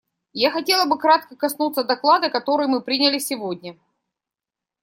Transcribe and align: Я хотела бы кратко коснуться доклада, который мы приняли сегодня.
Я 0.33 0.49
хотела 0.49 0.85
бы 0.87 0.97
кратко 0.97 1.35
коснуться 1.35 1.83
доклада, 1.83 2.31
который 2.31 2.65
мы 2.65 2.81
приняли 2.81 3.19
сегодня. 3.19 3.77